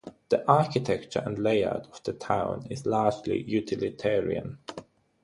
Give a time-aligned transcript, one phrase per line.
[0.29, 4.57] The architecture and layout of the town is largely utilitarian.